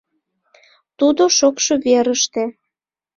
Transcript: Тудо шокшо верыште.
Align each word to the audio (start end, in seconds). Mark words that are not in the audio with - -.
Тудо 0.97 1.23
шокшо 1.37 1.73
верыште. 1.85 2.43